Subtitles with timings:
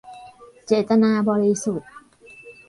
[0.65, 1.91] เจตนาบริสุทธิ์